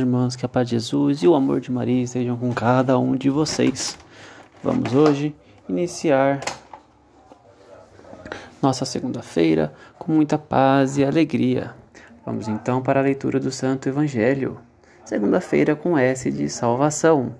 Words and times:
Irmãs, 0.00 0.34
que 0.34 0.44
a 0.44 0.48
paz 0.48 0.68
de 0.68 0.76
Jesus 0.76 1.22
e 1.22 1.28
o 1.28 1.34
amor 1.34 1.60
de 1.60 1.70
Maria 1.70 2.02
estejam 2.02 2.36
com 2.36 2.52
cada 2.52 2.98
um 2.98 3.14
de 3.14 3.30
vocês. 3.30 3.96
Vamos 4.62 4.92
hoje 4.94 5.34
iniciar 5.68 6.40
nossa 8.60 8.84
segunda-feira 8.84 9.72
com 9.98 10.12
muita 10.12 10.36
paz 10.36 10.98
e 10.98 11.04
alegria. 11.04 11.74
Vamos 12.26 12.48
então 12.48 12.82
para 12.82 13.00
a 13.00 13.02
leitura 13.02 13.38
do 13.38 13.50
Santo 13.50 13.88
Evangelho. 13.88 14.58
Segunda-feira 15.04 15.74
com 15.74 15.96
S 15.96 16.30
de 16.30 16.48
salvação. 16.48 17.34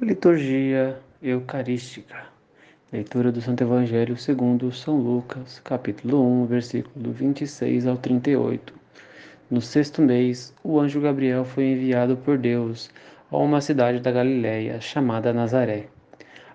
Liturgia 0.00 1.00
Eucarística. 1.20 2.35
Leitura 2.92 3.32
do 3.32 3.40
Santo 3.40 3.64
Evangelho 3.64 4.16
segundo 4.16 4.70
São 4.70 4.96
Lucas, 4.98 5.58
capítulo 5.58 6.22
1, 6.42 6.46
versículo 6.46 7.10
26 7.10 7.84
ao 7.84 7.96
38. 7.96 8.72
No 9.50 9.60
sexto 9.60 10.00
mês, 10.00 10.54
o 10.62 10.78
anjo 10.78 11.00
Gabriel 11.00 11.44
foi 11.44 11.64
enviado 11.72 12.16
por 12.16 12.38
Deus 12.38 12.88
a 13.28 13.38
uma 13.38 13.60
cidade 13.60 13.98
da 13.98 14.12
Galiléia 14.12 14.80
chamada 14.80 15.32
Nazaré, 15.32 15.88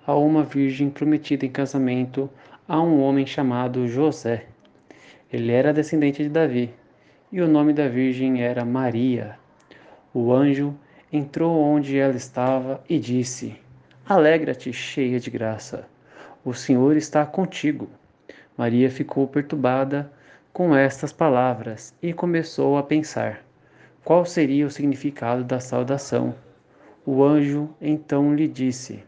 a 0.08 0.16
uma 0.16 0.46
virgem 0.46 0.90
prometida 0.90 1.46
em 1.46 1.50
casamento 1.50 2.30
a 2.66 2.81
um 2.81 3.02
homem 3.02 3.25
chamado 3.25 3.86
José. 3.86 4.46
Ele 5.34 5.52
era 5.52 5.74
descendente 5.74 6.24
de 6.24 6.30
Davi, 6.30 6.74
e 7.30 7.42
o 7.42 7.48
nome 7.48 7.74
da 7.74 7.90
virgem 7.90 8.42
era 8.42 8.63
Maria. 8.63 9.38
O 10.13 10.31
anjo 10.31 10.74
entrou 11.12 11.62
onde 11.62 11.98
ela 11.98 12.16
estava 12.16 12.81
e 12.88 12.98
disse: 12.98 13.53
Alegra-te, 14.08 14.72
cheia 14.72 15.19
de 15.19 15.30
graça. 15.30 15.86
O 16.44 16.53
Senhor 16.56 16.97
está 16.97 17.24
contigo. 17.24 17.88
Maria 18.57 18.90
ficou 18.90 19.28
perturbada 19.28 20.12
com 20.52 20.75
estas 20.75 21.13
palavras 21.13 21.96
e 22.02 22.13
começou 22.13 22.78
a 22.78 22.84
pensar: 22.84 23.44
qual 24.03 24.25
seria 24.25 24.66
o 24.66 24.72
significado 24.72 25.44
da 25.44 25.59
saudação? 25.59 26.34
O 27.06 27.24
anjo 27.24 27.69
então 27.80 28.34
lhe 28.34 28.47
disse: 28.47 29.03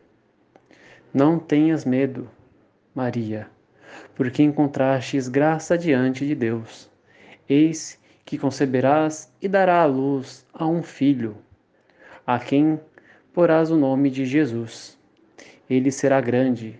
Não 1.12 1.40
tenhas 1.40 1.86
medo, 1.86 2.30
Maria, 2.94 3.48
porque 4.14 4.44
encontrastes 4.44 5.28
graça 5.28 5.76
diante 5.76 6.28
de 6.28 6.36
Deus. 6.36 6.88
Eis 7.50 8.00
que 8.24 8.38
conceberás 8.38 9.34
e 9.42 9.48
dará 9.48 9.82
à 9.82 9.86
luz 9.86 10.46
a 10.54 10.68
um 10.68 10.84
filho, 10.84 11.36
a 12.28 12.38
quem 12.38 12.80
porás 13.34 13.72
o 13.72 13.76
nome 13.76 14.12
de 14.12 14.24
Jesus. 14.24 15.00
Ele 15.68 15.90
será 15.92 16.22
grande, 16.22 16.80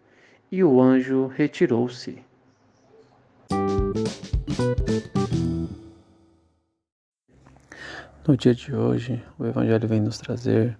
E 0.51 0.65
o 0.65 0.81
anjo 0.81 1.27
retirou-se. 1.27 2.21
No 8.27 8.35
dia 8.35 8.53
de 8.53 8.75
hoje, 8.75 9.23
o 9.39 9.45
Evangelho 9.45 9.87
vem 9.87 10.01
nos 10.01 10.17
trazer 10.17 10.77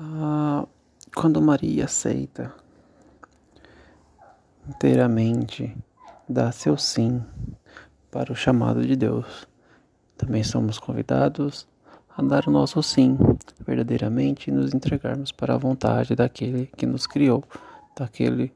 ah, 0.00 0.66
quando 1.14 1.42
Maria 1.42 1.84
aceita 1.84 2.50
inteiramente, 4.66 5.76
dá 6.26 6.50
seu 6.50 6.78
sim 6.78 7.22
para 8.10 8.32
o 8.32 8.36
chamado 8.36 8.86
de 8.86 8.96
Deus. 8.96 9.46
Também 10.16 10.42
somos 10.42 10.78
convidados 10.78 11.68
a 12.16 12.22
dar 12.22 12.48
o 12.48 12.50
nosso 12.50 12.82
sim, 12.82 13.18
verdadeiramente, 13.66 14.48
e 14.48 14.52
nos 14.52 14.72
entregarmos 14.72 15.30
para 15.30 15.52
a 15.52 15.58
vontade 15.58 16.16
daquele 16.16 16.70
que 16.74 16.86
nos 16.86 17.06
criou, 17.06 17.44
daquele 17.94 18.50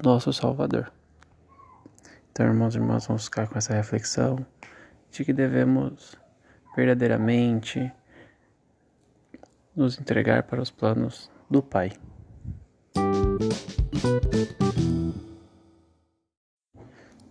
do 0.00 0.08
nosso 0.08 0.32
Salvador. 0.32 0.92
Então, 2.30 2.46
irmãos 2.46 2.74
e 2.74 2.78
irmãs, 2.78 3.06
vamos 3.06 3.24
ficar 3.24 3.48
com 3.48 3.56
essa 3.56 3.74
reflexão 3.74 4.44
de 5.10 5.24
que 5.24 5.32
devemos 5.32 6.16
verdadeiramente 6.76 7.90
nos 9.74 9.98
entregar 9.98 10.42
para 10.42 10.60
os 10.60 10.70
planos 10.70 11.30
do 11.48 11.62
Pai. 11.62 11.92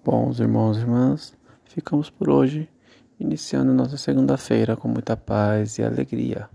Bons 0.04 0.40
irmãos 0.40 0.78
e 0.78 0.82
irmãs, 0.82 1.38
ficamos 1.66 2.10
por 2.10 2.30
hoje, 2.30 2.70
iniciando 3.20 3.74
nossa 3.74 3.98
segunda-feira 3.98 4.76
com 4.76 4.88
muita 4.88 5.16
paz 5.16 5.78
e 5.78 5.84
alegria. 5.84 6.50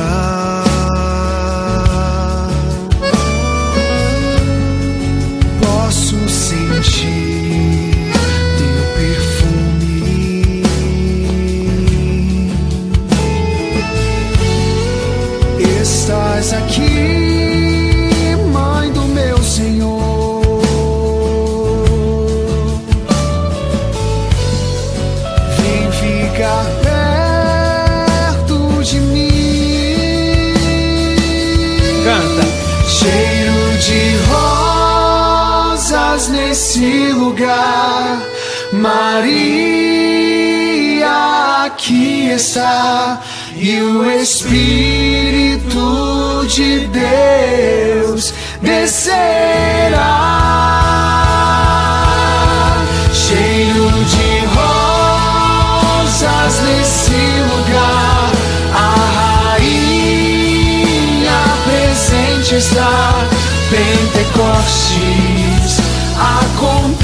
love. 0.00 0.39
Lugar. 37.20 38.18
Maria 38.72 39.60
aqui 41.66 42.30
está. 42.30 43.20
E 43.56 43.80
o 43.80 44.10
Espírito 44.10 45.78
de 46.48 46.88
Deus 46.88 48.34
descerá. 48.62 50.38
Cheiro 53.12 53.90
de 54.12 54.28
rosas 54.56 56.54
nesse 56.64 57.20
lugar. 57.52 58.30
A 58.74 58.76
rainha 59.58 61.40
presente 61.66 62.52
está. 62.56 63.28
Pentecostes 63.70 65.72
acontecerá. 66.20 66.99